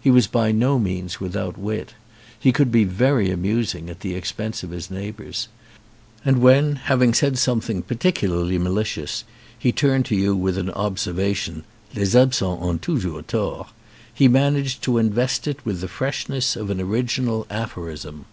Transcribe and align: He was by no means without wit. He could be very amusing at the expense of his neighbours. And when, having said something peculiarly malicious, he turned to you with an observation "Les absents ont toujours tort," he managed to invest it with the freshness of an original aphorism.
He 0.00 0.10
was 0.10 0.26
by 0.26 0.50
no 0.50 0.78
means 0.78 1.20
without 1.20 1.58
wit. 1.58 1.92
He 2.40 2.52
could 2.52 2.72
be 2.72 2.84
very 2.84 3.30
amusing 3.30 3.90
at 3.90 4.00
the 4.00 4.14
expense 4.14 4.62
of 4.62 4.70
his 4.70 4.90
neighbours. 4.90 5.48
And 6.24 6.40
when, 6.40 6.76
having 6.76 7.12
said 7.12 7.36
something 7.36 7.82
peculiarly 7.82 8.56
malicious, 8.56 9.24
he 9.58 9.70
turned 9.70 10.06
to 10.06 10.16
you 10.16 10.34
with 10.34 10.56
an 10.56 10.70
observation 10.70 11.64
"Les 11.94 12.14
absents 12.14 12.62
ont 12.62 12.80
toujours 12.80 13.24
tort," 13.28 13.66
he 14.14 14.26
managed 14.26 14.80
to 14.84 14.96
invest 14.96 15.46
it 15.46 15.66
with 15.66 15.82
the 15.82 15.88
freshness 15.88 16.56
of 16.56 16.70
an 16.70 16.80
original 16.80 17.46
aphorism. 17.50 18.24